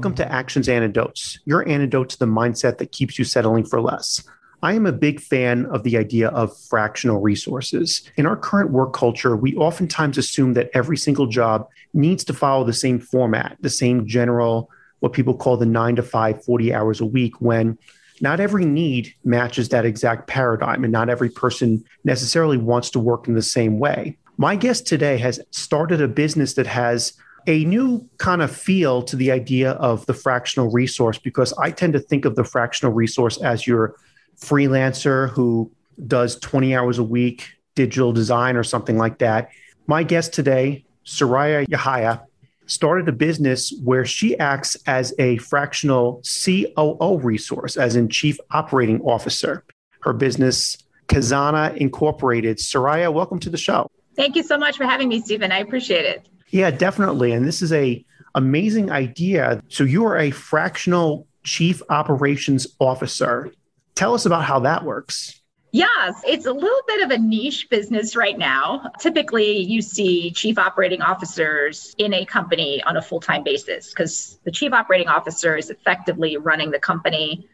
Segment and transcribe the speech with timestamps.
[0.00, 4.26] Welcome to Actions Antidotes, your antidote to the mindset that keeps you settling for less.
[4.62, 8.10] I am a big fan of the idea of fractional resources.
[8.16, 12.64] In our current work culture, we oftentimes assume that every single job needs to follow
[12.64, 14.70] the same format, the same general,
[15.00, 17.76] what people call the nine to five, 40 hours a week, when
[18.22, 23.28] not every need matches that exact paradigm, and not every person necessarily wants to work
[23.28, 24.16] in the same way.
[24.38, 27.12] My guest today has started a business that has
[27.50, 31.94] a new kind of feel to the idea of the fractional resource because I tend
[31.94, 33.96] to think of the fractional resource as your
[34.38, 35.68] freelancer who
[36.06, 39.50] does 20 hours a week digital design or something like that.
[39.88, 42.22] My guest today, Soraya Yahaya,
[42.66, 49.00] started a business where she acts as a fractional COO resource, as in Chief Operating
[49.00, 49.64] Officer.
[50.02, 50.78] Her business,
[51.08, 52.58] Khazana Incorporated.
[52.58, 53.90] Soraya, welcome to the show.
[54.14, 55.50] Thank you so much for having me, Stephen.
[55.50, 56.29] I appreciate it.
[56.50, 57.32] Yeah, definitely.
[57.32, 59.62] And this is a amazing idea.
[59.68, 63.50] So you are a fractional chief operations officer.
[63.94, 65.40] Tell us about how that works.
[65.72, 68.90] Yes, it's a little bit of a niche business right now.
[68.98, 74.40] Typically, you see chief operating officers in a company on a full time basis because
[74.44, 77.48] the chief operating officer is effectively running the company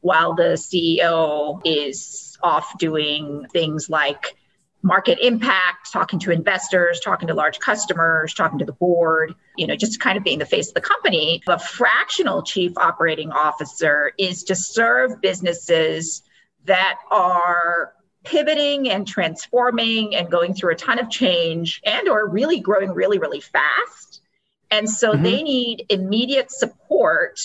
[0.00, 4.36] while the CEO is off doing things like
[4.82, 9.76] market impact, talking to investors, talking to large customers, talking to the board, you know,
[9.76, 11.42] just kind of being the face of the company.
[11.46, 16.22] A fractional chief operating officer is to serve businesses
[16.64, 17.92] that are
[18.24, 23.18] pivoting and transforming and going through a ton of change and or really growing really
[23.18, 24.20] really fast
[24.70, 25.22] and so mm-hmm.
[25.22, 27.40] they need immediate support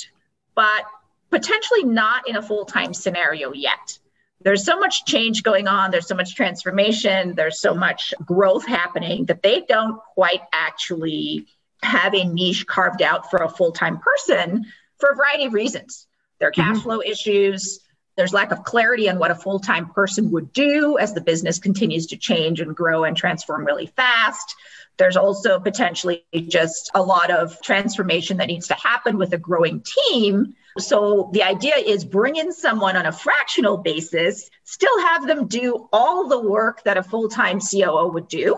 [0.53, 0.83] but
[1.30, 4.00] potentially not in a full-time scenario yet
[4.46, 9.26] there's so much change going on, there's so much transformation, there's so much growth happening
[9.26, 11.48] that they don't quite actually
[11.82, 14.66] have a niche carved out for a full time person
[15.00, 16.06] for a variety of reasons.
[16.40, 16.84] There are cash mm-hmm.
[16.84, 17.80] flow issues.
[18.18, 21.58] There's lack of clarity on what a full time person would do as the business
[21.58, 24.56] continues to change and grow and transform really fast.
[24.98, 29.84] There's also potentially just a lot of transformation that needs to happen with a growing
[29.84, 35.47] team so the idea is bring in someone on a fractional basis, still have them
[35.47, 38.58] do all the work that a full time COO would do,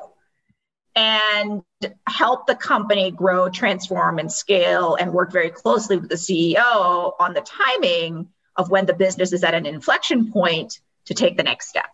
[0.95, 1.61] and
[2.07, 7.33] help the company grow, transform, and scale, and work very closely with the CEO on
[7.33, 11.69] the timing of when the business is at an inflection point to take the next
[11.69, 11.85] step.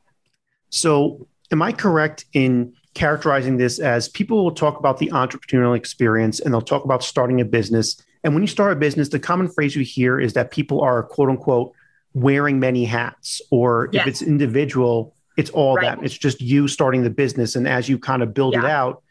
[0.70, 6.40] So, am I correct in characterizing this as people will talk about the entrepreneurial experience
[6.40, 9.48] and they'll talk about starting a business and when you start a business, the common
[9.48, 11.74] phrase you hear is that people are quote unquote
[12.14, 14.04] wearing many hats, or yes.
[14.04, 15.98] if it's individual, it's all right.
[15.98, 16.06] that.
[16.06, 17.56] It's just you starting the business.
[17.56, 18.60] And as you kind of build yeah.
[18.60, 19.04] it out,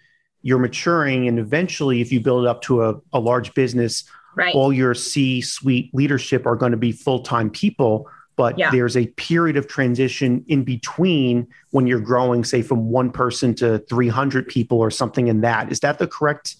[0.42, 1.28] you're maturing.
[1.28, 4.04] And eventually, if you build it up to a, a large business,
[4.36, 4.54] right.
[4.54, 8.08] all your C suite leadership are going to be full time people.
[8.36, 8.70] But yeah.
[8.70, 13.78] there's a period of transition in between when you're growing, say, from one person to
[13.80, 15.70] 300 people or something in that.
[15.70, 16.56] Is that the correct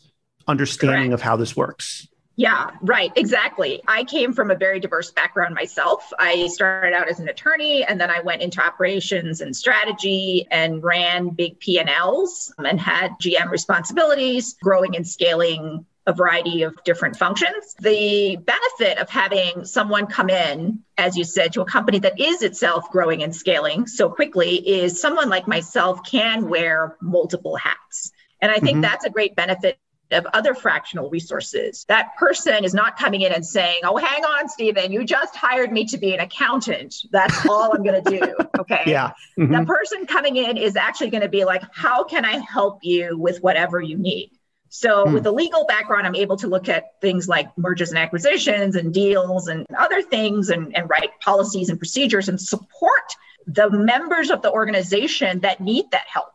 [0.47, 1.15] understanding correct.
[1.15, 2.09] of how this works?
[2.37, 3.13] Yeah, right.
[3.15, 3.83] Exactly.
[3.87, 6.11] I came from a very diverse background myself.
[6.19, 10.83] I started out as an attorney and then I went into operations and strategy and
[10.83, 17.77] ran big P&Ls and had GM responsibilities, growing and scaling a variety of different functions.
[17.79, 22.43] The benefit of having someone come in, as you said, to a company that is
[22.43, 28.11] itself growing and scaling so quickly is someone like myself can wear multiple hats.
[28.41, 28.81] And I think mm-hmm.
[28.81, 29.79] that's a great benefit
[30.13, 31.85] of other fractional resources.
[31.89, 35.73] That person is not coming in and saying, Oh, hang on, Stephen, you just hired
[35.73, 36.95] me to be an accountant.
[37.11, 38.35] That's all I'm going to do.
[38.63, 38.83] Okay.
[38.87, 39.11] Yeah.
[39.37, 39.53] Mm-hmm.
[39.53, 43.19] The person coming in is actually going to be like, How can I help you
[43.19, 44.31] with whatever you need?
[44.69, 45.15] So, mm.
[45.15, 48.95] with a legal background, I'm able to look at things like mergers and acquisitions and
[48.95, 54.43] deals and other things and, and write policies and procedures and support the members of
[54.43, 56.29] the organization that need that help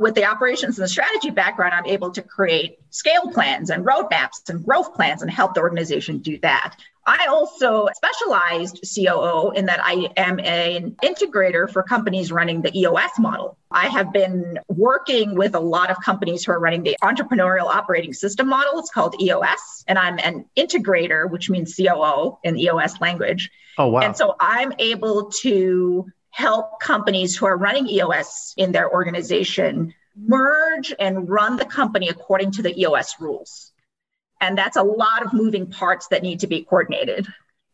[0.00, 4.48] with the operations and the strategy background, I'm able to create scale plans and roadmaps
[4.48, 6.74] and growth plans and help the organization do that.
[7.06, 13.18] I also specialized COO in that I am an integrator for companies running the EOS
[13.18, 13.58] model.
[13.70, 18.14] I have been working with a lot of companies who are running the entrepreneurial operating
[18.14, 18.78] system model.
[18.78, 23.50] It's called EOS, and I'm an integrator, which means COO in EOS language.
[23.76, 24.00] Oh, wow.
[24.00, 30.92] And so I'm able to help companies who are running EOS in their organization merge
[30.98, 33.72] and run the company according to the EOS rules.
[34.40, 37.26] And that's a lot of moving parts that need to be coordinated.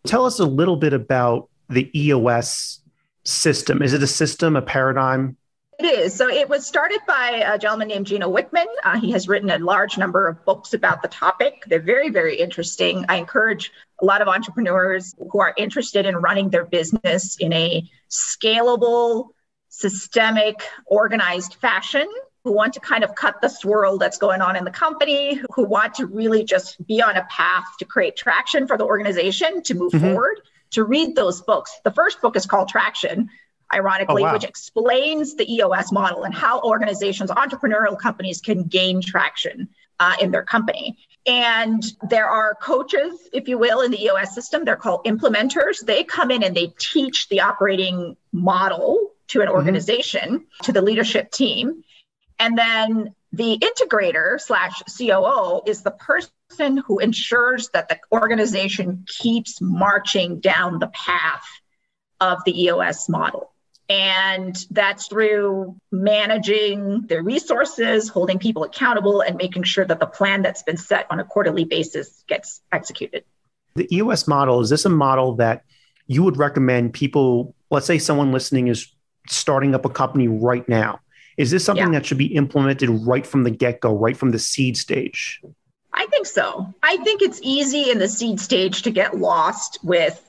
[0.06, 2.81] Tell us a little bit about the EOS
[3.25, 3.82] system.
[3.82, 5.37] Is it a system, a paradigm?
[5.78, 6.14] It is.
[6.14, 8.64] So it was started by a gentleman named Gino Wickman.
[8.82, 11.64] Uh, he has written a large number of books about the topic.
[11.67, 13.05] They're very, very interesting.
[13.08, 17.88] I encourage a lot of entrepreneurs who are interested in running their business in a
[18.11, 19.28] scalable,
[19.69, 22.08] systemic, organized fashion
[22.44, 25.64] who want to kind of cut the swirl that's going on in the company, who
[25.64, 29.75] want to really just be on a path to create traction for the organization to
[29.75, 30.12] move mm-hmm.
[30.12, 30.40] forward,
[30.70, 31.79] to read those books.
[31.84, 33.29] The first book is called Traction
[33.72, 34.32] ironically, oh, wow.
[34.32, 39.68] which explains the EOS model and how organizations, entrepreneurial companies can gain traction
[39.98, 40.98] uh, in their company.
[41.26, 44.64] And there are coaches, if you will, in the EOS system.
[44.64, 45.84] They're called implementers.
[45.84, 49.56] They come in and they teach the operating model to an mm-hmm.
[49.56, 50.64] organization, mm-hmm.
[50.64, 51.82] to the leadership team.
[52.38, 59.60] And then the integrator slash COO is the person who ensures that the organization keeps
[59.60, 61.44] marching down the path
[62.20, 63.52] of the EOS model.
[63.88, 70.42] And that's through managing their resources, holding people accountable, and making sure that the plan
[70.42, 73.24] that's been set on a quarterly basis gets executed.
[73.74, 75.62] The EOS model is this a model that
[76.06, 78.92] you would recommend people, let's say someone listening is
[79.28, 81.00] starting up a company right now?
[81.36, 81.98] Is this something yeah.
[81.98, 85.40] that should be implemented right from the get go, right from the seed stage?
[85.92, 86.74] I think so.
[86.82, 90.25] I think it's easy in the seed stage to get lost with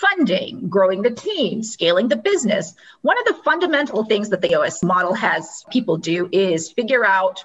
[0.00, 2.74] funding, growing the team, scaling the business.
[3.02, 7.44] One of the fundamental things that the EOS model has people do is figure out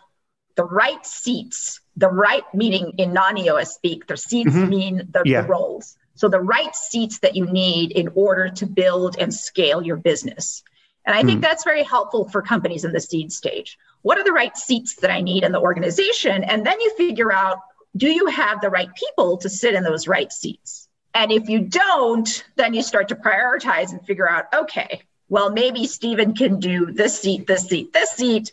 [0.55, 4.69] the right seats, the right meaning in non EOS speak, the seats mm-hmm.
[4.69, 5.41] mean the, yeah.
[5.41, 5.95] the roles.
[6.15, 10.63] So the right seats that you need in order to build and scale your business.
[11.05, 11.43] And I think mm.
[11.43, 13.77] that's very helpful for companies in the seed stage.
[14.01, 16.43] What are the right seats that I need in the organization?
[16.43, 17.59] And then you figure out
[17.95, 20.88] do you have the right people to sit in those right seats?
[21.13, 25.85] And if you don't, then you start to prioritize and figure out, okay, well, maybe
[25.85, 28.51] Stephen can do this seat, this seat, this seat.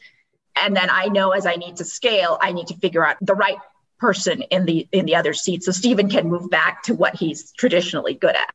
[0.57, 3.35] And then I know as I need to scale, I need to figure out the
[3.35, 3.59] right
[3.99, 5.63] person in the in the other seat.
[5.63, 8.55] So Stephen can move back to what he's traditionally good at.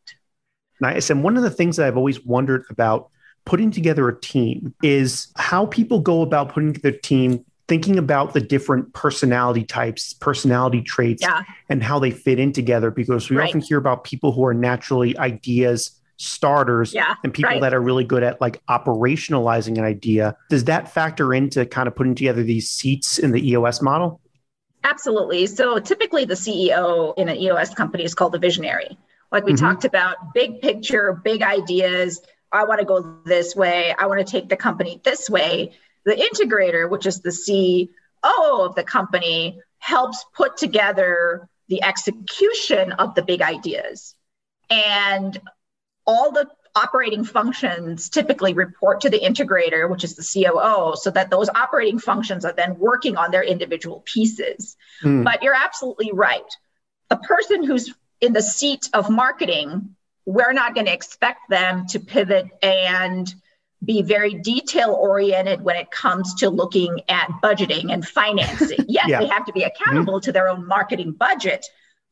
[0.80, 1.10] Nice.
[1.10, 3.10] And one of the things that I've always wondered about
[3.46, 8.42] putting together a team is how people go about putting their team thinking about the
[8.42, 11.44] different personality types, personality traits, yeah.
[11.70, 12.92] and how they fit in together.
[12.92, 13.48] Because we right.
[13.48, 17.62] often hear about people who are naturally ideas starters yeah, and people right.
[17.62, 20.36] that are really good at like operationalizing an idea.
[20.50, 24.20] Does that factor into kind of putting together these seats in the EOS model?
[24.84, 25.46] Absolutely.
[25.48, 28.98] So typically the CEO in an EOS company is called the visionary.
[29.32, 29.66] Like we mm-hmm.
[29.66, 32.22] talked about, big picture, big ideas.
[32.52, 33.96] I want to go this way.
[33.98, 35.72] I want to take the company this way.
[36.06, 37.32] The integrator, which is the
[38.24, 44.16] COO of the company, helps put together the execution of the big ideas.
[44.70, 45.40] And
[46.06, 51.30] all the operating functions typically report to the integrator, which is the COO, so that
[51.30, 54.78] those operating functions are then working on their individual pieces.
[55.04, 55.24] Mm.
[55.24, 56.50] But you're absolutely right.
[57.10, 59.96] A person who's in the seat of marketing,
[60.26, 63.34] we're not going to expect them to pivot and
[63.84, 68.80] be very detail oriented when it comes to looking at budgeting and financing.
[68.92, 69.20] Yes, yeah.
[69.20, 70.26] they have to be accountable mm-hmm.
[70.26, 71.66] to their own marketing budget,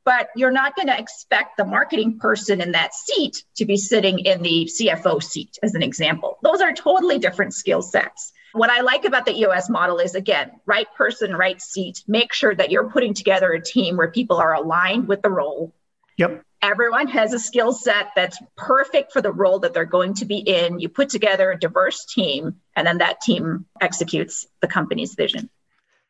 [0.06, 4.20] but you're not going to expect the marketing person in that seat to be sitting
[4.20, 6.38] in the CFO seat, as an example.
[6.42, 8.32] Those are totally different skill sets.
[8.54, 12.04] What I like about the EOS model is again, right person, right seat.
[12.08, 15.74] Make sure that you're putting together a team where people are aligned with the role.
[16.18, 20.26] Yep everyone has a skill set that's perfect for the role that they're going to
[20.26, 20.80] be in.
[20.80, 25.50] You put together a diverse team, and then that team executes the company's vision.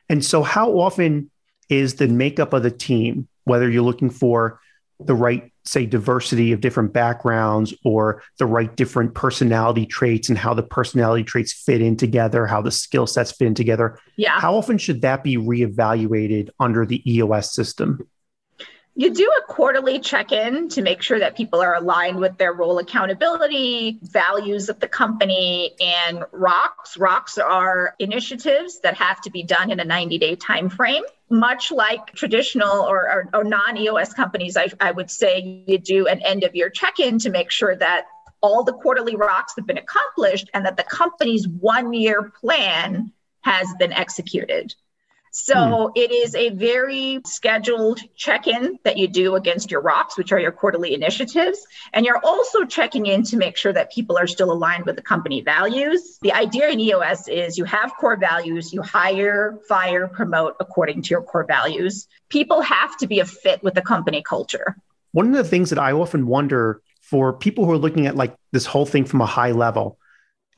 [0.10, 1.30] And so, how often
[1.70, 4.60] is the makeup of the team, whether you're looking for
[5.00, 10.54] the right, say, diversity of different backgrounds or the right different personality traits and how
[10.54, 13.98] the personality traits fit in together, how the skill sets fit in together?
[14.18, 14.40] Yeah.
[14.40, 18.10] How often should that be reevaluated under the EOS system?
[18.96, 22.52] You do a quarterly check in to make sure that people are aligned with their
[22.52, 26.98] role accountability, values of the company, and rocks.
[26.98, 31.04] Rocks are initiatives that have to be done in a 90 day time frame.
[31.30, 36.08] Much like traditional or, or, or non EOS companies, I, I would say you do
[36.08, 38.08] an end of year check in to make sure that
[38.42, 43.68] all the quarterly rocks have been accomplished and that the company's one year plan has
[43.78, 44.74] been executed.
[45.32, 45.92] So hmm.
[45.96, 50.40] it is a very scheduled check in that you do against your rocks, which are
[50.40, 51.66] your quarterly initiatives.
[51.94, 55.02] And you're also checking in to make sure that people are still aligned with the
[55.02, 56.18] company values.
[56.22, 61.10] The idea in EOS is you have core values, you hire, fire, promote according to
[61.10, 62.08] your core values.
[62.30, 64.76] People have to be a fit with the company culture.
[65.12, 68.36] One of the things that I often wonder for people who are looking at like
[68.52, 69.98] this whole thing from a high level,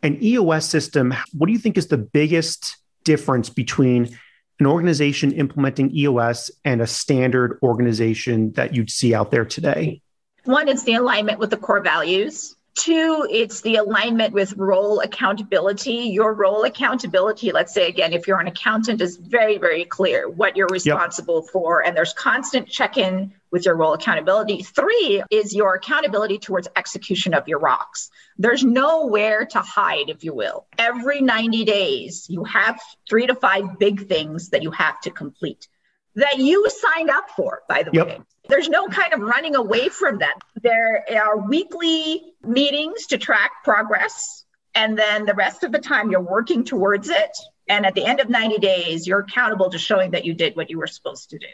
[0.03, 4.17] An EOS system, what do you think is the biggest difference between
[4.61, 10.03] an organization implementing EOS and a standard organization that you'd see out there today?
[10.43, 12.55] One, it's the alignment with the core values.
[12.75, 16.09] Two, it's the alignment with role accountability.
[16.13, 20.55] Your role accountability, let's say again, if you're an accountant, is very, very clear what
[20.55, 21.51] you're responsible yep.
[21.51, 24.63] for, and there's constant check in with your role accountability.
[24.63, 28.09] Three is your accountability towards execution of your rocks.
[28.37, 30.65] There's nowhere to hide, if you will.
[30.77, 35.67] Every 90 days, you have three to five big things that you have to complete
[36.15, 38.07] that you signed up for, by the yep.
[38.07, 38.19] way.
[38.49, 40.35] There's no kind of running away from that.
[40.61, 44.45] There are weekly meetings to track progress.
[44.73, 47.37] And then the rest of the time, you're working towards it.
[47.67, 50.69] And at the end of 90 days, you're accountable to showing that you did what
[50.69, 51.47] you were supposed to do.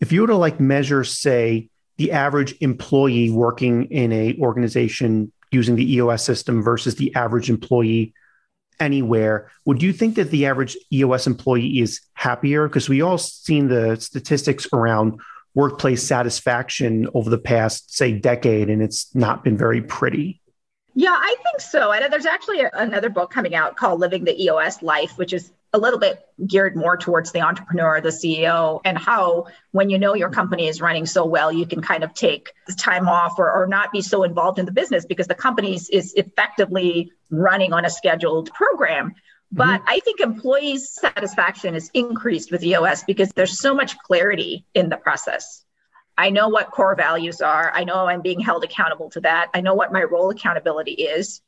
[0.00, 5.76] If you were to like measure, say, the average employee working in a organization using
[5.76, 8.14] the EOS system versus the average employee
[8.80, 9.50] anywhere.
[9.64, 12.68] Would you think that the average EOS employee is happier?
[12.68, 15.20] Because we all seen the statistics around
[15.54, 20.40] workplace satisfaction over the past, say, decade, and it's not been very pretty.
[20.94, 21.92] Yeah, I think so.
[21.92, 25.78] And there's actually another book coming out called Living the EOS Life, which is a
[25.78, 30.30] little bit geared more towards the entrepreneur, the CEO, and how when you know your
[30.30, 33.92] company is running so well, you can kind of take time off or, or not
[33.92, 38.52] be so involved in the business because the company is effectively running on a scheduled
[38.54, 39.14] program.
[39.52, 39.88] But mm-hmm.
[39.88, 44.96] I think employees' satisfaction is increased with EOS because there's so much clarity in the
[44.96, 45.64] process.
[46.16, 47.70] I know what core values are.
[47.72, 49.48] I know I'm being held accountable to that.
[49.54, 51.42] I know what my role accountability is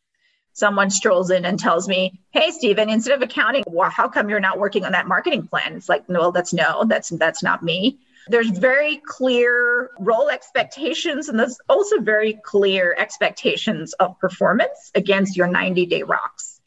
[0.60, 4.38] someone strolls in and tells me, "Hey, Stephen, instead of accounting, well, how come you're
[4.38, 7.98] not working on that marketing plan?" It's like, no, that's no, that's that's not me.
[8.28, 15.48] There's very clear role expectations, and there's also very clear expectations of performance against your
[15.48, 16.60] 90 day rocks.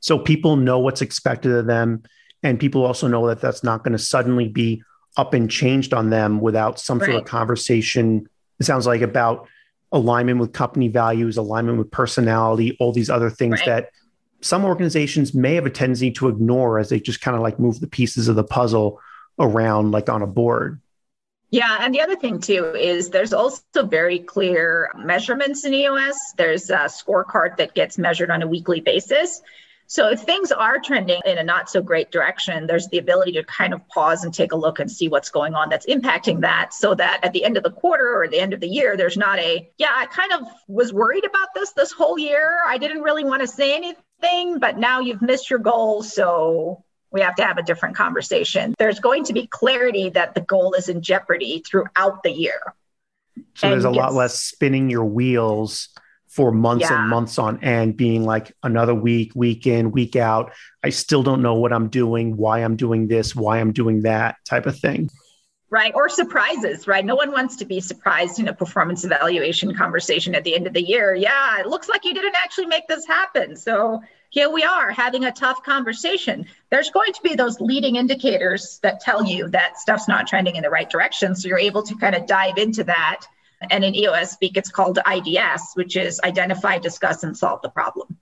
[0.00, 2.02] So people know what's expected of them,
[2.42, 4.82] and people also know that that's not going to suddenly be
[5.16, 7.10] up and changed on them without some right.
[7.10, 8.26] sort of conversation.
[8.58, 9.48] It sounds like about
[9.92, 13.66] alignment with company values, alignment with personality, all these other things right.
[13.66, 13.90] that
[14.40, 17.80] some organizations may have a tendency to ignore as they just kind of like move
[17.80, 19.00] the pieces of the puzzle
[19.38, 20.80] around like on a board.
[21.50, 26.34] Yeah, and the other thing too is there's also very clear measurements in EOS.
[26.36, 29.40] There's a scorecard that gets measured on a weekly basis.
[29.90, 33.44] So if things are trending in a not so great direction, there's the ability to
[33.44, 36.74] kind of pause and take a look and see what's going on that's impacting that
[36.74, 39.16] so that at the end of the quarter or the end of the year, there's
[39.16, 42.58] not a, yeah, I kind of was worried about this this whole year.
[42.66, 46.02] I didn't really want to say anything, but now you've missed your goal.
[46.02, 48.74] So we have to have a different conversation.
[48.78, 52.74] There's going to be clarity that the goal is in jeopardy throughout the year.
[53.54, 55.88] So and there's a lot less spinning your wheels
[56.28, 57.00] for months yeah.
[57.00, 60.52] and months on end, being like another week, week in, week out.
[60.84, 64.36] I still don't know what I'm doing, why I'm doing this, why I'm doing that
[64.44, 65.10] type of thing.
[65.70, 65.92] Right.
[65.94, 67.04] Or surprises, right?
[67.04, 70.72] No one wants to be surprised in a performance evaluation conversation at the end of
[70.72, 71.14] the year.
[71.14, 73.54] Yeah, it looks like you didn't actually make this happen.
[73.54, 76.46] So here we are having a tough conversation.
[76.70, 80.62] There's going to be those leading indicators that tell you that stuff's not trending in
[80.62, 81.34] the right direction.
[81.34, 83.26] So you're able to kind of dive into that
[83.70, 88.16] and in EOS speak, it's called IDS, which is identify, discuss, and solve the problem.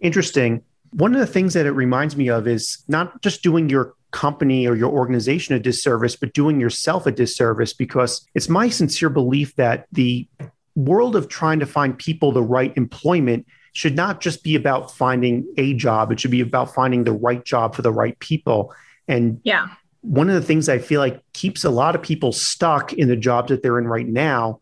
[0.00, 0.62] Interesting.
[0.92, 4.66] One of the things that it reminds me of is not just doing your company
[4.66, 9.54] or your organization a disservice, but doing yourself a disservice because it's my sincere belief
[9.56, 10.28] that the
[10.74, 15.46] world of trying to find people the right employment should not just be about finding
[15.56, 18.74] a job, it should be about finding the right job for the right people.
[19.06, 19.68] And yeah
[20.02, 23.16] one of the things I feel like keeps a lot of people stuck in the
[23.16, 24.60] jobs that they're in right now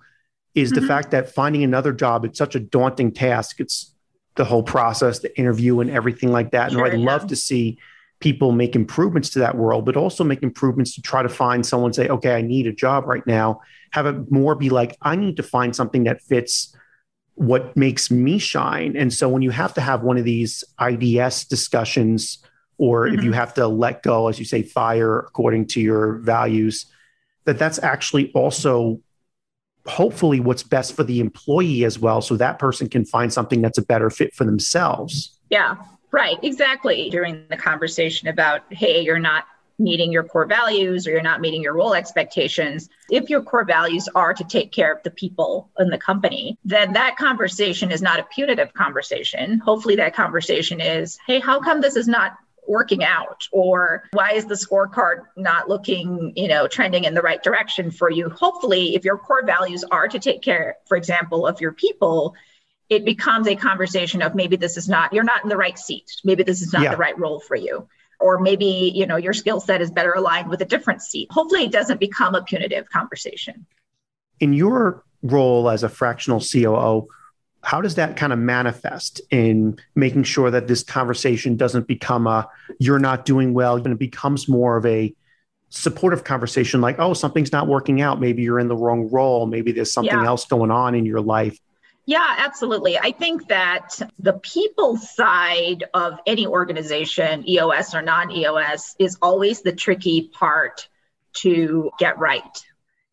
[0.54, 0.80] is mm-hmm.
[0.80, 3.60] the fact that finding another job it's such a daunting task.
[3.60, 3.94] It's
[4.34, 6.72] the whole process, the interview, and everything like that.
[6.72, 7.06] Sure, and I'd yeah.
[7.06, 7.78] love to see
[8.20, 11.92] people make improvements to that world, but also make improvements to try to find someone
[11.92, 13.60] say, okay, I need a job right now.
[13.92, 16.74] Have it more be like, I need to find something that fits
[17.34, 18.96] what makes me shine.
[18.96, 22.38] And so when you have to have one of these IDS discussions
[22.78, 23.18] or mm-hmm.
[23.18, 23.40] if you mm-hmm.
[23.40, 26.86] have to let go as you say fire according to your values
[27.44, 29.00] that that's actually also
[29.86, 33.78] hopefully what's best for the employee as well so that person can find something that's
[33.78, 35.76] a better fit for themselves yeah
[36.10, 39.44] right exactly during the conversation about hey you're not
[39.80, 44.08] meeting your core values or you're not meeting your role expectations if your core values
[44.14, 48.18] are to take care of the people in the company then that conversation is not
[48.18, 52.36] a punitive conversation hopefully that conversation is hey how come this is not
[52.68, 57.42] working out or why is the scorecard not looking you know trending in the right
[57.42, 61.60] direction for you hopefully if your core values are to take care for example of
[61.60, 62.36] your people
[62.88, 66.10] it becomes a conversation of maybe this is not, you're not in the right seat.
[66.24, 66.92] Maybe this is not yeah.
[66.92, 67.86] the right role for you.
[68.20, 71.28] Or maybe, you know, your skill set is better aligned with a different seat.
[71.30, 73.66] Hopefully it doesn't become a punitive conversation.
[74.40, 77.08] In your role as a fractional COO,
[77.68, 82.48] how does that kind of manifest in making sure that this conversation doesn't become a
[82.80, 85.14] you're not doing well and it becomes more of a
[85.68, 89.70] supportive conversation like oh something's not working out maybe you're in the wrong role maybe
[89.70, 90.26] there's something yeah.
[90.26, 91.58] else going on in your life
[92.06, 92.96] yeah, absolutely.
[92.96, 99.60] I think that the people side of any organization, EOS or non EOS, is always
[99.60, 100.88] the tricky part
[101.40, 102.64] to get right.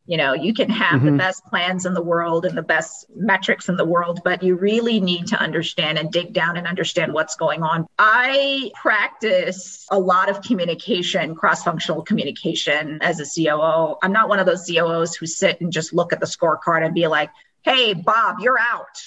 [0.07, 1.13] You know, you can have mm-hmm.
[1.13, 4.55] the best plans in the world and the best metrics in the world, but you
[4.55, 7.87] really need to understand and dig down and understand what's going on.
[7.97, 13.95] I practice a lot of communication, cross functional communication as a COO.
[14.03, 16.93] I'm not one of those COOs who sit and just look at the scorecard and
[16.93, 17.31] be like,
[17.63, 19.01] hey, Bob, you're out.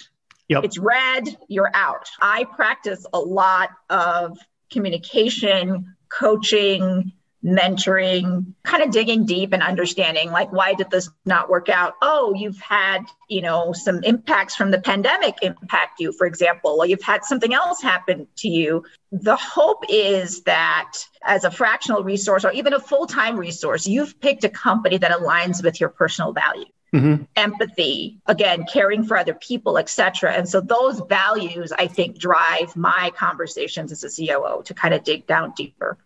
[0.49, 0.65] Yep.
[0.65, 2.09] It's red, you're out.
[2.21, 4.37] I practice a lot of
[4.73, 7.13] communication, coaching,
[7.49, 11.95] mentoring, kind of digging deep and understanding like why did this not work out?
[12.03, 16.87] Oh, you've had, you know, some impacts from the pandemic impact you, for example, or
[16.87, 18.85] you've had something else happen to you.
[19.11, 20.93] The hope is that
[21.25, 25.63] as a fractional resource or even a full-time resource, you've picked a company that aligns
[25.63, 26.67] with your personal value.
[26.95, 27.25] Mm-hmm.
[27.37, 33.13] empathy again caring for other people etc and so those values i think drive my
[33.15, 35.99] conversations as a coo to kind of dig down deeper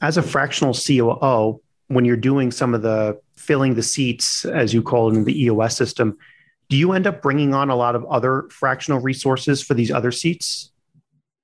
[0.00, 4.82] as a fractional COO, when you're doing some of the filling the seats, as you
[4.82, 6.16] call it in the EOS system,
[6.68, 10.12] do you end up bringing on a lot of other fractional resources for these other
[10.12, 10.70] seats?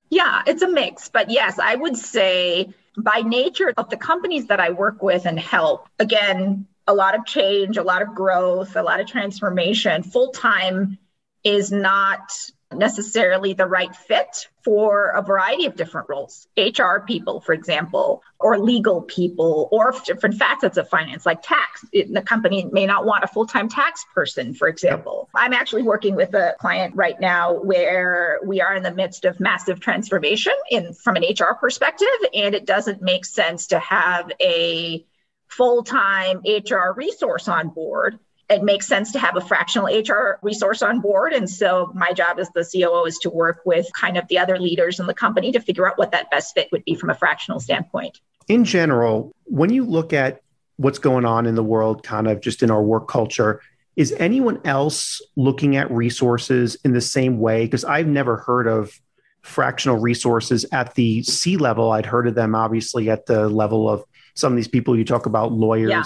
[0.09, 1.09] Yeah, it's a mix.
[1.09, 5.39] But yes, I would say by nature of the companies that I work with and
[5.39, 10.05] help, again, a lot of change, a lot of growth, a lot of transformation.
[10.05, 10.99] Full time
[11.43, 12.33] is not
[12.73, 16.49] necessarily the right fit for a variety of different roles.
[16.59, 21.85] Hr people for example or legal people or different facets of finance like tax.
[21.93, 25.29] It, the company may not want a full-time tax person for example.
[25.35, 29.39] I'm actually working with a client right now where we are in the midst of
[29.39, 35.07] massive transformation in from an hr perspective and it doesn't make sense to have a
[35.47, 41.01] full-time hr resource on board it makes sense to have a fractional HR resource on
[41.01, 41.33] board.
[41.33, 44.59] And so my job as the COO is to work with kind of the other
[44.59, 47.15] leaders in the company to figure out what that best fit would be from a
[47.15, 48.21] fractional standpoint.
[48.47, 50.43] In general, when you look at
[50.77, 53.61] what's going on in the world, kind of just in our work culture,
[53.97, 57.65] is anyone else looking at resources in the same way?
[57.65, 59.01] Because I've never heard of
[59.43, 61.91] fractional resources at the C level.
[61.91, 64.05] I'd heard of them obviously at the level of
[64.35, 65.91] some of these people you talk about, lawyers.
[65.91, 66.05] Yeah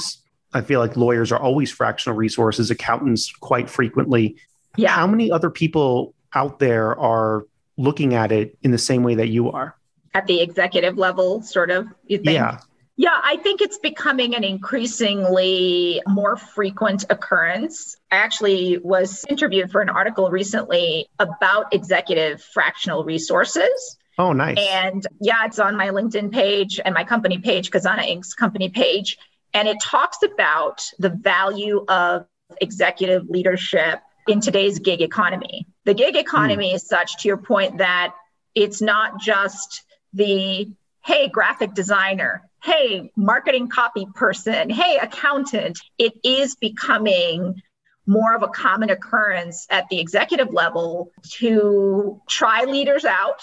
[0.52, 4.36] I feel like lawyers are always fractional resources, accountants quite frequently.
[4.76, 4.90] Yeah.
[4.90, 9.28] How many other people out there are looking at it in the same way that
[9.28, 9.76] you are?
[10.14, 12.34] At the executive level, sort of, you think?
[12.34, 12.58] Yeah.
[12.96, 17.96] Yeah, I think it's becoming an increasingly more frequent occurrence.
[18.12, 23.96] I actually was interviewed for an article recently about executive fractional resources.
[24.18, 24.58] Oh, nice.
[24.58, 29.16] And yeah, it's on my LinkedIn page and my company page, Khazana Inc.'s company page.
[29.52, 32.26] And it talks about the value of
[32.60, 35.66] executive leadership in today's gig economy.
[35.84, 36.74] The gig economy mm.
[36.74, 38.14] is such, to your point, that
[38.54, 39.82] it's not just
[40.12, 40.68] the,
[41.04, 45.80] hey, graphic designer, hey, marketing copy person, hey, accountant.
[45.98, 47.62] It is becoming
[48.06, 53.42] more of a common occurrence at the executive level to try leaders out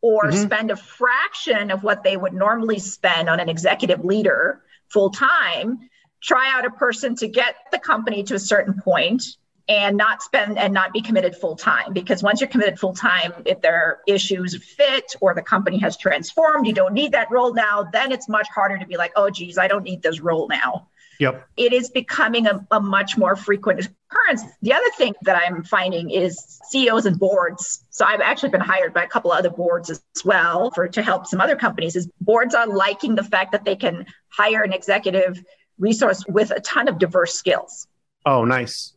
[0.00, 0.42] or mm-hmm.
[0.42, 4.60] spend a fraction of what they would normally spend on an executive leader
[4.92, 5.78] full time,
[6.22, 9.24] try out a person to get the company to a certain point
[9.68, 13.32] and not spend and not be committed full time because once you're committed full time
[13.46, 17.54] if there are issues fit or the company has transformed you don't need that role
[17.54, 20.48] now then it's much harder to be like oh geez i don't need this role
[20.48, 20.88] now
[21.22, 21.48] Yep.
[21.56, 24.42] It is becoming a, a, much more frequent occurrence.
[24.60, 27.84] The other thing that I'm finding is CEOs and boards.
[27.90, 31.28] So I've actually been hired by a couple other boards as well for to help
[31.28, 31.94] some other companies.
[31.94, 35.40] Is boards are liking the fact that they can hire an executive
[35.78, 37.86] resource with a ton of diverse skills.
[38.26, 38.92] Oh, nice.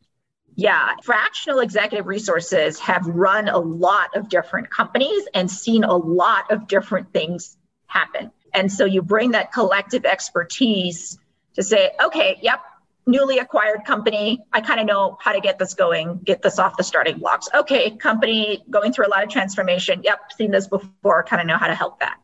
[0.55, 6.51] Yeah, fractional executive resources have run a lot of different companies and seen a lot
[6.51, 8.31] of different things happen.
[8.51, 11.19] And so you bring that collective expertise
[11.55, 12.61] to say, okay, yep,
[13.07, 14.39] newly acquired company.
[14.53, 17.47] I kind of know how to get this going, get this off the starting blocks.
[17.53, 20.01] Okay, company going through a lot of transformation.
[20.03, 22.17] Yep, seen this before, kind of know how to help that.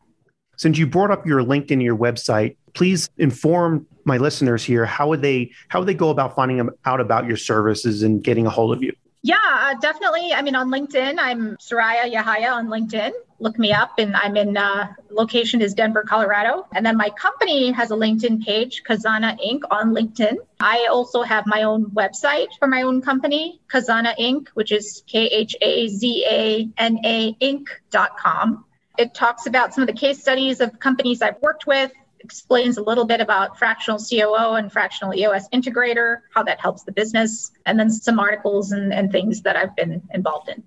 [0.57, 5.21] Since you brought up your LinkedIn, your website, please inform my listeners here how would
[5.21, 8.75] they how would they go about finding out about your services and getting a hold
[8.75, 8.93] of you?
[9.23, 10.33] Yeah, definitely.
[10.33, 13.11] I mean, on LinkedIn, I'm Soraya Yahaya on LinkedIn.
[13.39, 16.65] Look me up, and I'm in uh, location is Denver, Colorado.
[16.73, 19.61] And then my company has a LinkedIn page, Khazana Inc.
[19.69, 20.37] on LinkedIn.
[20.59, 25.27] I also have my own website for my own company, Khazana Inc., which is K
[25.27, 28.65] H A Z A N A Inc.com.
[28.97, 31.91] It talks about some of the case studies of companies I've worked with,
[32.23, 36.91] explains a little bit about fractional COO and fractional EOS integrator, how that helps the
[36.91, 40.63] business, and then some articles and, and things that I've been involved in.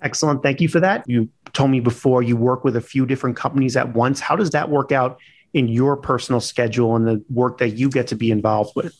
[0.00, 0.42] Excellent.
[0.42, 1.08] Thank you for that.
[1.08, 4.20] You told me before you work with a few different companies at once.
[4.20, 5.18] How does that work out
[5.54, 8.94] in your personal schedule and the work that you get to be involved with?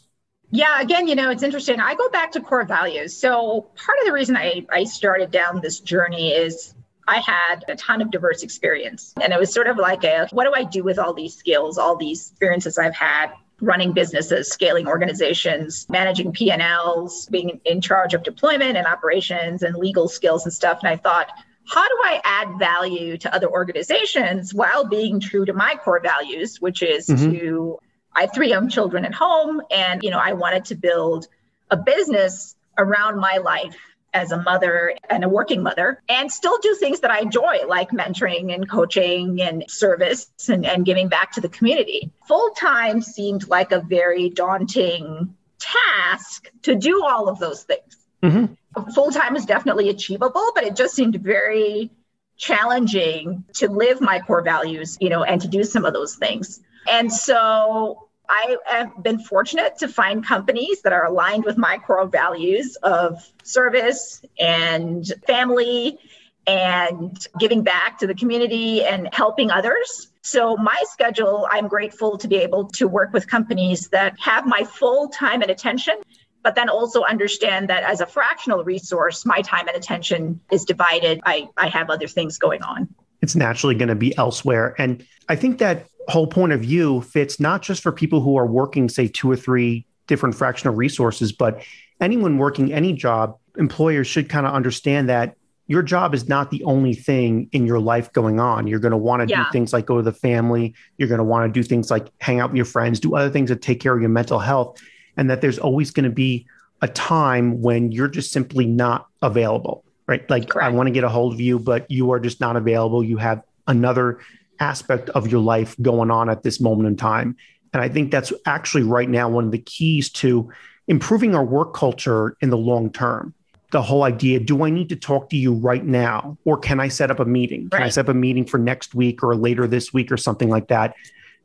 [0.50, 1.78] Yeah, again, you know, it's interesting.
[1.78, 3.16] I go back to core values.
[3.16, 6.74] So part of the reason I, I started down this journey is
[7.08, 9.14] I had a ton of diverse experience.
[9.20, 11.78] And it was sort of like a what do I do with all these skills,
[11.78, 13.32] all these experiences I've had?
[13.60, 20.06] running businesses, scaling organizations, managing P&Ls, being in charge of deployment and operations and legal
[20.06, 20.78] skills and stuff.
[20.80, 21.28] And I thought,
[21.68, 26.60] how do I add value to other organizations while being true to my core values,
[26.60, 27.32] which is mm-hmm.
[27.32, 27.78] to
[28.14, 31.28] I have three young children at home and you know I wanted to build
[31.70, 33.76] a business around my life
[34.18, 37.90] as a mother and a working mother and still do things that I enjoy, like
[37.90, 42.10] mentoring and coaching and service and, and giving back to the community.
[42.26, 47.96] Full time seemed like a very daunting task to do all of those things.
[48.22, 48.90] Mm-hmm.
[48.92, 51.90] Full time is definitely achievable, but it just seemed very
[52.36, 56.60] challenging to live my core values, you know, and to do some of those things.
[56.90, 62.06] And so I have been fortunate to find companies that are aligned with my core
[62.06, 65.98] values of service and family
[66.46, 70.08] and giving back to the community and helping others.
[70.22, 74.64] So, my schedule, I'm grateful to be able to work with companies that have my
[74.64, 75.94] full time and attention,
[76.42, 81.20] but then also understand that as a fractional resource, my time and attention is divided.
[81.24, 82.94] I, I have other things going on.
[83.20, 84.74] It's naturally going to be elsewhere.
[84.78, 88.46] And I think that whole point of view fits not just for people who are
[88.46, 91.62] working, say, two or three different fractional resources, but
[92.00, 95.34] anyone working any job, employers should kind of understand that
[95.66, 98.66] your job is not the only thing in your life going on.
[98.66, 99.44] You're going to want to yeah.
[99.44, 100.74] do things like go to the family.
[100.96, 103.28] You're going to want to do things like hang out with your friends, do other
[103.28, 104.80] things that take care of your mental health,
[105.18, 106.46] and that there's always going to be
[106.80, 110.28] a time when you're just simply not available, right?
[110.28, 110.66] Like Correct.
[110.66, 113.04] I want to get a hold of you, but you are just not available.
[113.04, 114.18] You have another
[114.58, 117.36] aspect of your life going on at this moment in time.
[117.72, 120.50] And I think that's actually right now one of the keys to
[120.88, 123.34] improving our work culture in the long term.
[123.70, 126.38] The whole idea do I need to talk to you right now?
[126.46, 127.68] Or can I set up a meeting?
[127.68, 130.48] Can I set up a meeting for next week or later this week or something
[130.48, 130.96] like that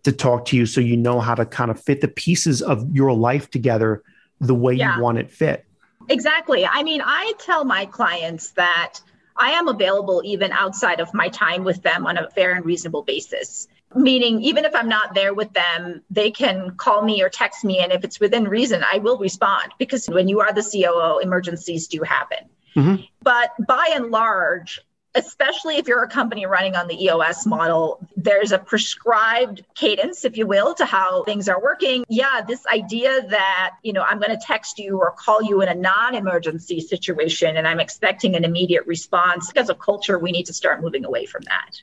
[0.04, 2.90] to talk to you so you know how to kind of fit the pieces of
[2.96, 4.02] your life together
[4.40, 4.96] the way yeah.
[4.96, 5.66] you want it fit?
[6.10, 6.66] Exactly.
[6.66, 9.00] I mean, I tell my clients that
[9.36, 13.04] I am available even outside of my time with them on a fair and reasonable
[13.04, 13.68] basis.
[13.96, 17.80] Meaning, even if I'm not there with them, they can call me or text me.
[17.80, 21.88] And if it's within reason, I will respond because when you are the COO, emergencies
[21.88, 22.50] do happen.
[22.76, 23.04] Mm-hmm.
[23.22, 24.82] But by and large,
[25.16, 30.38] especially if you're a company running on the EOS model, there's a prescribed cadence, if
[30.38, 32.04] you will, to how things are working.
[32.10, 35.70] Yeah, this idea that, you know, I'm going to text you or call you in
[35.70, 39.52] a non emergency situation and I'm expecting an immediate response.
[39.56, 41.82] As a culture, we need to start moving away from that.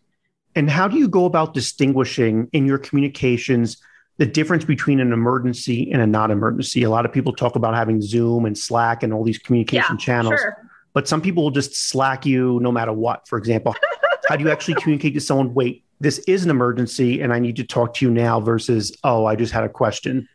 [0.57, 3.77] And how do you go about distinguishing in your communications?
[4.16, 6.83] the difference between an emergency and a not emergency.
[6.83, 10.05] A lot of people talk about having Zoom and Slack and all these communication yeah,
[10.05, 10.38] channels.
[10.38, 13.29] Sure but some people will just slack you no matter what.
[13.29, 13.74] For example,
[14.29, 17.57] how do you actually communicate to someone, wait, this is an emergency and I need
[17.57, 20.29] to talk to you now versus, oh, I just had a question?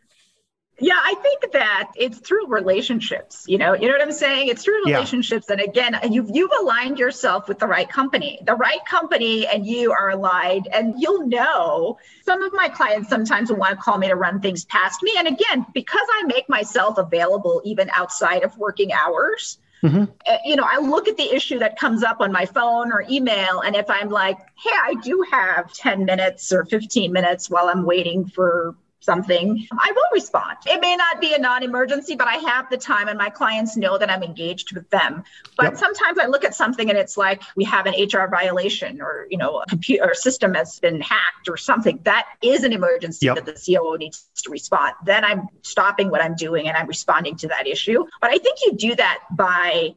[0.78, 3.46] Yeah, I think that it's through relationships.
[3.48, 4.48] You know, you know what I'm saying?
[4.48, 5.46] It's through relationships.
[5.48, 5.54] Yeah.
[5.54, 8.38] And again, you've you've aligned yourself with the right company.
[8.44, 11.96] The right company and you are aligned, and you'll know.
[12.26, 15.14] Some of my clients sometimes will want to call me to run things past me.
[15.16, 20.04] And again, because I make myself available even outside of working hours, Mm-hmm.
[20.26, 23.04] Uh, you know, I look at the issue that comes up on my phone or
[23.10, 27.68] email, and if I'm like, hey, I do have 10 minutes or 15 minutes while
[27.68, 28.74] I'm waiting for
[29.06, 30.58] something, I will respond.
[30.66, 33.76] It may not be a non emergency, but I have the time and my clients
[33.76, 35.24] know that I'm engaged with them.
[35.56, 35.76] But yep.
[35.78, 39.38] sometimes I look at something and it's like we have an HR violation or, you
[39.38, 42.00] know, a computer system has been hacked or something.
[42.02, 43.36] That is an emergency yep.
[43.36, 44.94] that the COO needs to respond.
[45.04, 48.04] Then I'm stopping what I'm doing and I'm responding to that issue.
[48.20, 49.94] But I think you do that by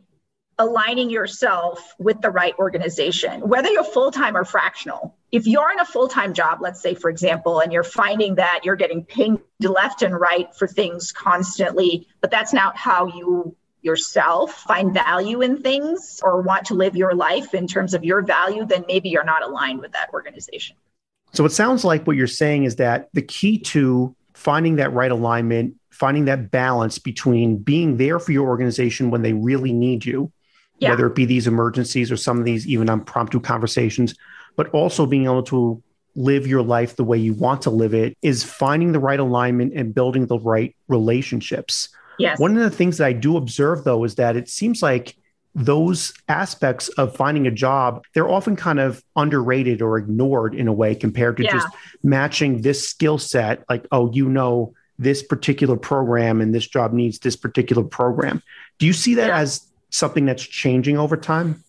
[0.60, 5.16] aligning yourself with the right organization, whether you're full time or fractional.
[5.32, 8.62] If you're in a full time job, let's say, for example, and you're finding that
[8.64, 14.54] you're getting pinged left and right for things constantly, but that's not how you yourself
[14.64, 18.66] find value in things or want to live your life in terms of your value,
[18.66, 20.76] then maybe you're not aligned with that organization.
[21.32, 25.12] So it sounds like what you're saying is that the key to finding that right
[25.12, 30.32] alignment, finding that balance between being there for your organization when they really need you,
[30.80, 30.90] yeah.
[30.90, 34.16] whether it be these emergencies or some of these even impromptu conversations,
[34.56, 35.82] but also being able to
[36.16, 39.74] live your life the way you want to live it is finding the right alignment
[39.74, 41.90] and building the right relationships.
[42.18, 42.40] Yes.
[42.40, 45.16] One of the things that I do observe though is that it seems like
[45.56, 50.74] those aspects of finding a job, they're often kind of underrated or ignored in a
[50.74, 51.54] way compared to yeah.
[51.54, 51.68] just
[52.04, 53.64] matching this skill set.
[53.70, 58.44] Like, oh, you know, this particular program and this job needs this particular program.
[58.78, 59.40] Do you see that yeah.
[59.40, 61.64] as something that's changing over time?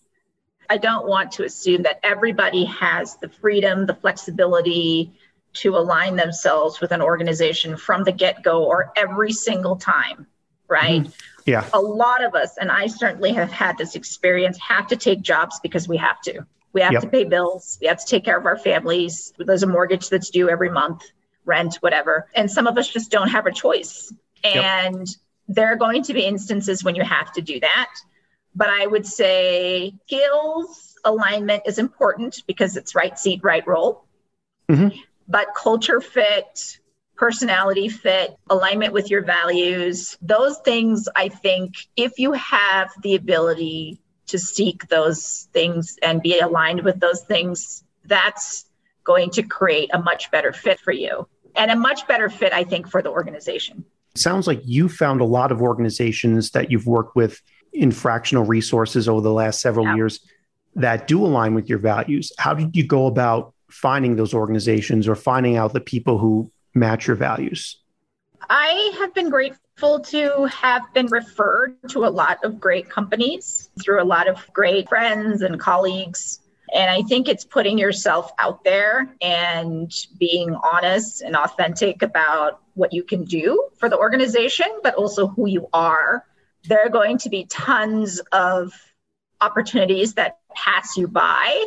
[0.68, 5.12] I don't want to assume that everybody has the freedom, the flexibility
[5.54, 10.26] to align themselves with an organization from the get go or every single time,
[10.68, 11.02] right?
[11.02, 11.10] Mm-hmm.
[11.46, 11.68] Yeah.
[11.72, 15.58] A lot of us, and I certainly have had this experience, have to take jobs
[15.60, 16.46] because we have to.
[16.72, 17.02] We have yep.
[17.02, 17.78] to pay bills.
[17.80, 19.32] We have to take care of our families.
[19.38, 21.02] There's a mortgage that's due every month,
[21.44, 22.28] rent, whatever.
[22.34, 24.12] And some of us just don't have a choice.
[24.44, 25.16] And yep.
[25.48, 27.90] there are going to be instances when you have to do that.
[28.54, 34.04] But I would say skills alignment is important because it's right seat, right role.
[34.68, 34.96] Mm-hmm.
[35.28, 36.78] But culture fit,
[37.16, 44.00] personality fit, alignment with your values, those things, I think, if you have the ability
[44.26, 48.64] to seek those things and be aligned with those things, that's
[49.04, 52.64] going to create a much better fit for you and a much better fit, I
[52.64, 53.84] think, for the organization.
[54.14, 57.40] sounds like you found a lot of organizations that you've worked with
[57.72, 59.96] in fractional resources over the last several yeah.
[59.96, 60.20] years
[60.76, 62.32] that do align with your values.
[62.38, 67.06] How did you go about finding those organizations or finding out the people who match
[67.06, 67.76] your values?
[68.48, 74.02] I have been grateful to have been referred to a lot of great companies through
[74.02, 76.40] a lot of great friends and colleagues.
[76.72, 82.92] And I think it's putting yourself out there and being honest and authentic about what
[82.92, 86.24] you can do for the organization, but also who you are
[86.64, 88.72] there are going to be tons of
[89.40, 91.66] opportunities that pass you by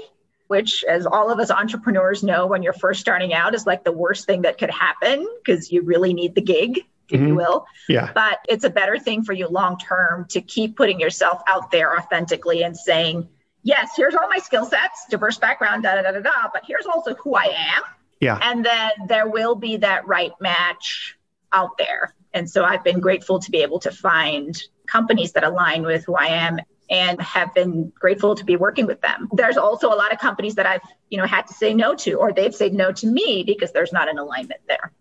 [0.53, 3.91] which as all of us entrepreneurs know when you're first starting out is like the
[3.91, 6.79] worst thing that could happen because you really need the gig
[7.09, 7.29] if mm-hmm.
[7.29, 7.65] you will.
[7.89, 8.11] Yeah.
[8.13, 11.97] But it's a better thing for you long term to keep putting yourself out there
[11.97, 13.27] authentically and saying
[13.63, 16.85] yes here's all my skill sets diverse background da da da da da but here's
[16.85, 17.83] also who i am.
[18.19, 18.37] Yeah.
[18.41, 21.17] And then there will be that right match
[21.51, 22.13] out there.
[22.33, 26.15] And so I've been grateful to be able to find companies that align with who
[26.15, 29.29] I am and have been grateful to be working with them.
[29.33, 32.13] There's also a lot of companies that I've, you know, had to say no to
[32.13, 34.91] or they've said no to me because there's not an alignment there.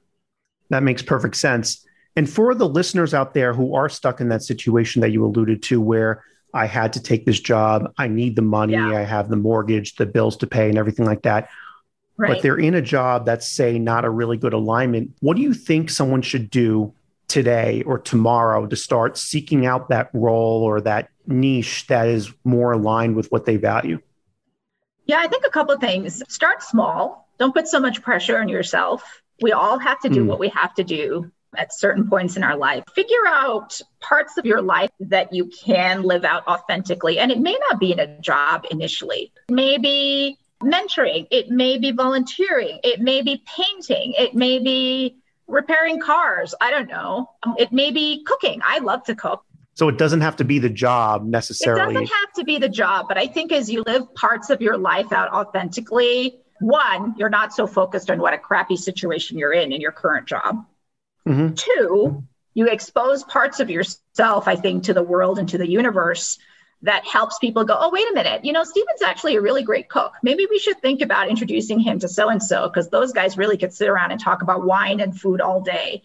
[0.70, 1.84] That makes perfect sense.
[2.16, 5.62] And for the listeners out there who are stuck in that situation that you alluded
[5.64, 8.90] to where I had to take this job, I need the money, yeah.
[8.90, 11.48] I have the mortgage, the bills to pay and everything like that.
[12.18, 12.34] Right.
[12.34, 15.12] But they're in a job that's say not a really good alignment.
[15.20, 16.94] What do you think someone should do
[17.32, 22.72] today or tomorrow to start seeking out that role or that niche that is more
[22.72, 23.98] aligned with what they value?
[25.06, 26.22] Yeah, I think a couple of things.
[26.28, 27.28] Start small.
[27.38, 29.02] Don't put so much pressure on yourself.
[29.40, 30.26] We all have to do mm.
[30.26, 32.84] what we have to do at certain points in our life.
[32.94, 37.18] Figure out parts of your life that you can live out authentically.
[37.18, 39.32] And it may not be in a job initially.
[39.48, 46.54] Maybe mentoring, it may be volunteering, it may be painting, it may be repairing cars.
[46.60, 47.30] I don't know.
[47.42, 48.60] Um, it may be cooking.
[48.64, 49.44] I love to cook.
[49.74, 51.82] So it doesn't have to be the job necessarily.
[51.82, 54.60] It doesn't have to be the job, but I think as you live parts of
[54.60, 59.52] your life out authentically, one, you're not so focused on what a crappy situation you're
[59.52, 60.64] in in your current job.
[61.26, 61.54] Mm-hmm.
[61.54, 62.22] Two,
[62.54, 66.38] you expose parts of yourself, I think, to the world and to the universe
[66.82, 69.88] that helps people go, oh, wait a minute, you know, Stephen's actually a really great
[69.88, 70.14] cook.
[70.22, 73.56] Maybe we should think about introducing him to so and so because those guys really
[73.56, 76.02] could sit around and talk about wine and food all day.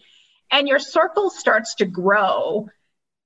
[0.50, 2.68] And your circle starts to grow.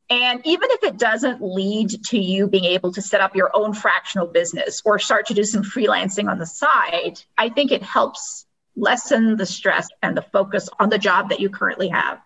[0.09, 3.75] And even if it doesn't lead to you being able to set up your own
[3.75, 8.47] fractional business or start to do some freelancing on the side, I think it helps
[8.77, 12.19] lessen the stress and the focus on the job that you currently have.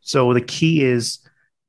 [0.00, 1.18] So the key is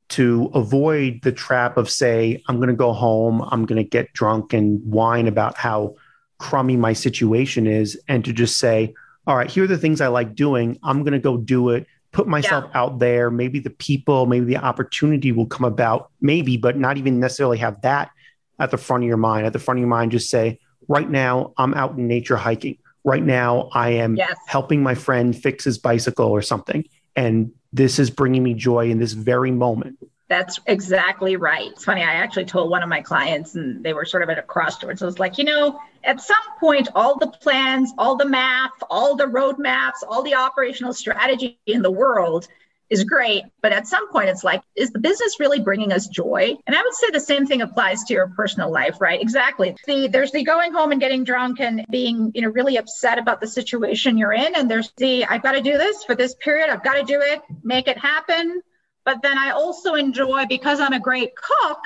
[0.10, 4.12] to avoid the trap of say i'm going to go home i'm going to get
[4.14, 5.96] drunk and whine about how
[6.40, 8.94] crummy my situation is and to just say
[9.28, 10.80] all right here are the things i like doing.
[10.82, 11.86] I'm going to go do it.
[12.12, 12.82] Put myself yeah.
[12.82, 13.30] out there.
[13.30, 16.10] Maybe the people maybe the opportunity will come about.
[16.20, 18.10] Maybe but not even necessarily have that
[18.58, 19.46] at the front of your mind.
[19.46, 22.78] At the front of your mind just say right now i'm out in nature hiking.
[23.04, 24.36] Right now i am yes.
[24.48, 26.86] helping my friend fix his bicycle or something
[27.20, 30.00] and this is bringing me joy in this very moment.
[30.30, 31.70] That's exactly right.
[31.72, 32.02] It's funny.
[32.02, 35.02] I actually told one of my clients, and they were sort of at a crossroads.
[35.02, 39.18] I was like, you know, at some point, all the plans, all the math, all
[39.18, 42.48] the roadmaps, all the operational strategy in the world
[42.90, 43.44] is great.
[43.62, 46.56] But at some point, it's like, is the business really bringing us joy?
[46.66, 49.22] And I would say the same thing applies to your personal life, right?
[49.22, 49.76] Exactly.
[49.86, 53.42] The, there's the going home and getting drunk and being, you know, really upset about
[53.42, 54.56] the situation you're in.
[54.56, 56.70] And there's the, I've got to do this for this period.
[56.70, 58.62] I've got to do it, make it happen.
[59.06, 61.80] But then I also enjoy, because I'm a great cook,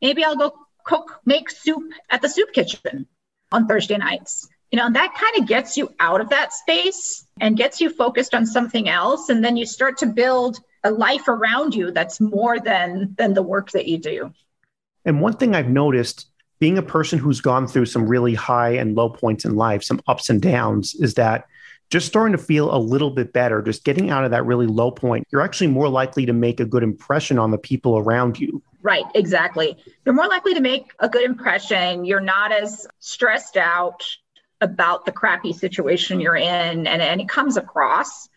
[0.00, 3.06] maybe I'll go cook, make soup at the soup kitchen
[3.52, 7.26] on Thursday nights you know, and that kind of gets you out of that space
[7.40, 9.28] and gets you focused on something else.
[9.28, 13.42] And then you start to build a life around you that's more than than the
[13.42, 14.32] work that you do.
[15.04, 16.26] And one thing I've noticed
[16.58, 20.00] being a person who's gone through some really high and low points in life, some
[20.06, 21.46] ups and downs, is that
[21.90, 24.90] just starting to feel a little bit better, just getting out of that really low
[24.90, 28.62] point, you're actually more likely to make a good impression on the people around you.
[28.82, 29.76] Right, exactly.
[30.04, 32.04] You're more likely to make a good impression.
[32.04, 34.04] You're not as stressed out
[34.60, 38.28] about the crappy situation you're in and, and it comes across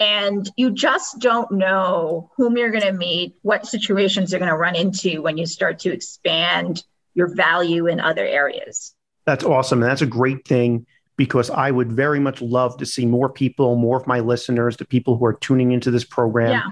[0.00, 4.56] and you just don't know whom you're going to meet what situations you're going to
[4.56, 6.84] run into when you start to expand
[7.14, 11.92] your value in other areas that's awesome and that's a great thing because i would
[11.92, 15.34] very much love to see more people more of my listeners the people who are
[15.34, 16.70] tuning into this program yeah.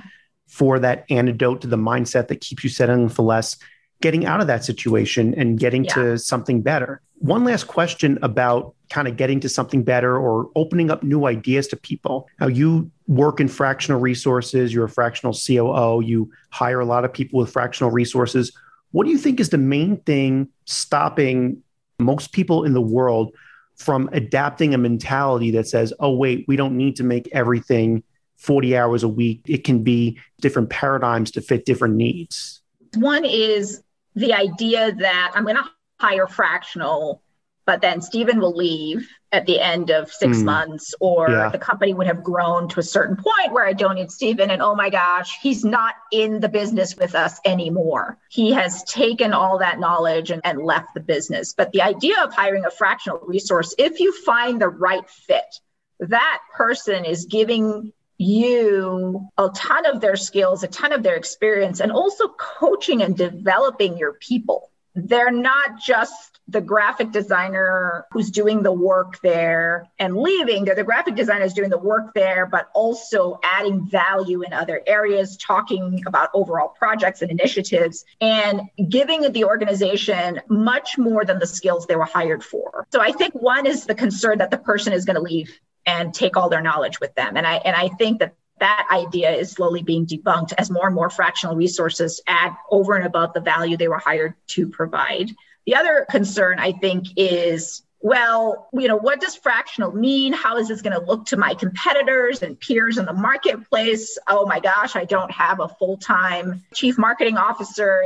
[0.48, 3.56] for that antidote to the mindset that keeps you settling for less
[4.02, 5.94] getting out of that situation and getting yeah.
[5.94, 7.00] to something better.
[7.22, 11.68] One last question about kind of getting to something better or opening up new ideas
[11.68, 12.28] to people.
[12.40, 17.12] Now, you work in fractional resources, you're a fractional COO, you hire a lot of
[17.12, 18.50] people with fractional resources.
[18.90, 21.62] What do you think is the main thing stopping
[22.00, 23.32] most people in the world
[23.76, 28.02] from adapting a mentality that says, oh, wait, we don't need to make everything
[28.38, 29.42] 40 hours a week?
[29.46, 32.62] It can be different paradigms to fit different needs.
[32.96, 33.80] One is
[34.16, 35.70] the idea that I'm going to
[36.02, 37.22] hire fractional,
[37.64, 40.44] but then Stephen will leave at the end of six mm.
[40.44, 41.48] months, or yeah.
[41.48, 44.50] the company would have grown to a certain point where I don't need Stephen.
[44.50, 48.18] And oh my gosh, he's not in the business with us anymore.
[48.28, 51.54] He has taken all that knowledge and, and left the business.
[51.54, 55.60] But the idea of hiring a fractional resource, if you find the right fit,
[56.00, 61.78] that person is giving you a ton of their skills, a ton of their experience,
[61.78, 64.71] and also coaching and developing your people.
[64.94, 70.64] They're not just the graphic designer who's doing the work there and leaving.
[70.64, 75.36] They're the graphic designers doing the work there, but also adding value in other areas,
[75.36, 81.86] talking about overall projects and initiatives, and giving the organization much more than the skills
[81.86, 82.86] they were hired for.
[82.92, 86.12] So I think one is the concern that the person is going to leave and
[86.12, 87.36] take all their knowledge with them.
[87.36, 90.94] And I and I think that that idea is slowly being debunked as more and
[90.94, 95.32] more fractional resources add over and above the value they were hired to provide.
[95.66, 100.32] The other concern I think is well, you know, what does fractional mean?
[100.32, 104.18] How is this going to look to my competitors and peers in the marketplace?
[104.26, 108.02] Oh my gosh, I don't have a full-time chief marketing officer.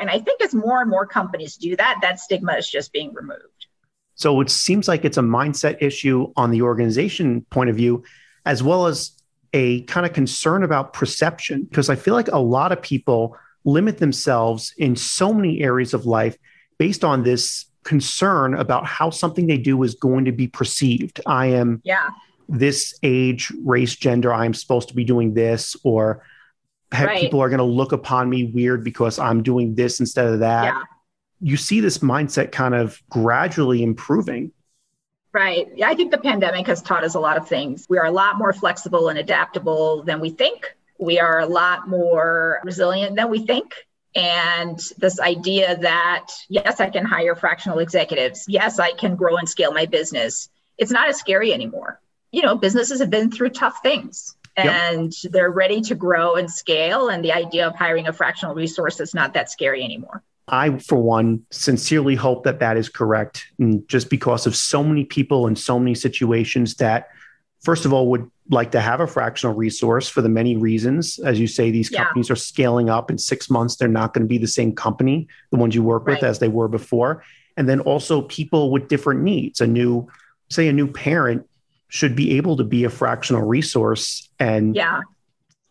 [0.00, 3.12] And I think as more and more companies do that, that stigma is just being
[3.12, 3.66] removed.
[4.14, 8.04] So it seems like it's a mindset issue on the organization point of view,
[8.46, 9.19] as well as
[9.52, 13.98] a kind of concern about perception, because I feel like a lot of people limit
[13.98, 16.36] themselves in so many areas of life
[16.78, 21.20] based on this concern about how something they do is going to be perceived.
[21.26, 22.10] I am yeah.
[22.48, 26.24] this age, race, gender, I'm supposed to be doing this, or
[26.92, 27.20] right.
[27.20, 30.74] people are going to look upon me weird because I'm doing this instead of that.
[30.74, 30.82] Yeah
[31.40, 34.52] you see this mindset kind of gradually improving.
[35.32, 35.68] Right.
[35.76, 37.86] Yeah, I think the pandemic has taught us a lot of things.
[37.88, 40.74] We are a lot more flexible and adaptable than we think.
[40.98, 43.74] We are a lot more resilient than we think.
[44.14, 48.44] And this idea that, yes, I can hire fractional executives.
[48.48, 50.48] Yes, I can grow and scale my business.
[50.78, 52.00] It's not as scary anymore.
[52.32, 55.32] You know, businesses have been through tough things and yep.
[55.32, 57.08] they're ready to grow and scale.
[57.08, 60.24] And the idea of hiring a fractional resource is not that scary anymore.
[60.50, 63.46] I, for one, sincerely hope that that is correct.
[63.58, 67.08] And just because of so many people and so many situations that,
[67.62, 71.18] first of all, would like to have a fractional resource for the many reasons.
[71.20, 72.04] As you say, these yeah.
[72.04, 73.76] companies are scaling up in six months.
[73.76, 76.16] They're not going to be the same company, the ones you work right.
[76.16, 77.24] with, as they were before.
[77.56, 79.60] And then also people with different needs.
[79.60, 80.08] A new,
[80.50, 81.48] say, a new parent
[81.88, 85.00] should be able to be a fractional resource and yeah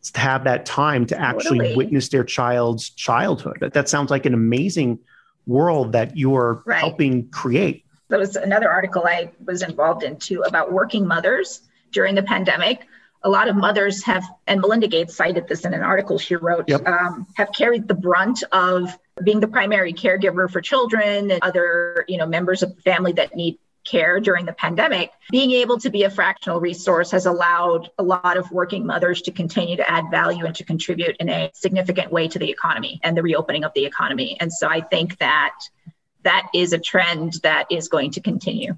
[0.02, 1.76] to have that time to actually totally.
[1.76, 3.58] witness their child's childhood.
[3.60, 5.00] That, that sounds like an amazing
[5.46, 6.80] world that you're right.
[6.80, 7.84] helping create.
[8.08, 12.88] There was another article I was involved in too about working mothers during the pandemic.
[13.24, 16.70] a lot of mothers have, and Melinda Gates cited this in an article she wrote,
[16.70, 16.88] yep.
[16.88, 22.18] um, have carried the brunt of being the primary caregiver for children and other, you
[22.18, 26.04] know, members of the family that need care during the pandemic, being able to be
[26.04, 30.46] a fractional resource has allowed a lot of working mothers to continue to add value
[30.46, 33.86] and to contribute in a significant way to the economy and the reopening of the
[33.86, 34.38] economy.
[34.40, 35.56] And so I think that
[36.24, 38.76] that is a trend that is going to continue.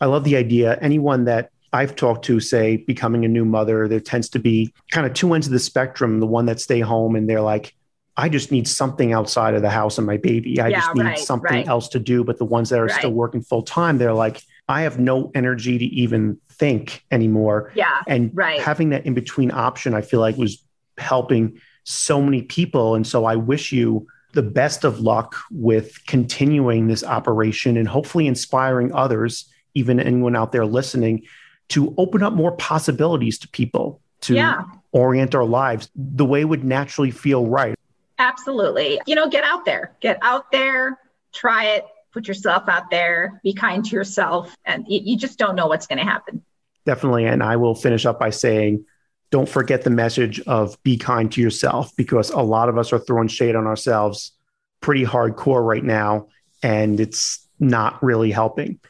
[0.00, 0.78] I love the idea.
[0.80, 5.06] Anyone that I've talked to say becoming a new mother, there tends to be kind
[5.06, 6.20] of two ends of the spectrum.
[6.20, 7.74] The one that stay home and they're like,
[8.16, 10.60] I just need something outside of the house and my baby.
[10.60, 11.68] I yeah, just need right, something right.
[11.68, 12.24] else to do.
[12.24, 12.98] But the ones that are right.
[12.98, 17.72] still working full time, they're like, I have no energy to even think anymore.
[17.74, 18.02] Yeah.
[18.06, 18.60] And right.
[18.60, 20.62] having that in between option, I feel like was
[20.96, 22.94] helping so many people.
[22.94, 28.28] And so I wish you the best of luck with continuing this operation and hopefully
[28.28, 31.24] inspiring others, even anyone out there listening,
[31.70, 34.62] to open up more possibilities to people to yeah.
[34.92, 37.74] orient our lives the way would naturally feel right.
[38.18, 39.00] Absolutely.
[39.04, 41.00] You know, get out there, get out there,
[41.32, 45.66] try it, put yourself out there, be kind to yourself, and you, just don't know
[45.66, 46.42] what's going to happen.
[46.86, 47.26] Definitely.
[47.26, 48.84] And I will finish up by saying,
[49.30, 52.98] don't forget the message of be kind to yourself because a lot of us are
[52.98, 54.32] throwing shade on ourselves
[54.80, 56.28] pretty hardcore right now,
[56.62, 58.80] and it's not really helping.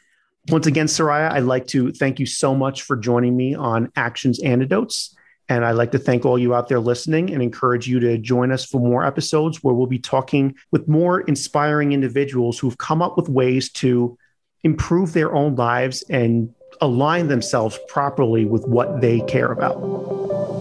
[0.48, 4.40] Once again, Soraya, I'd like to thank you so much for joining me on Actions
[4.42, 5.14] Antidotes.
[5.50, 8.52] And I'd like to thank all you out there listening and encourage you to join
[8.52, 13.16] us for more episodes where we'll be talking with more inspiring individuals who've come up
[13.16, 14.16] with ways to
[14.62, 20.59] improve their own lives and align themselves properly with what they care about.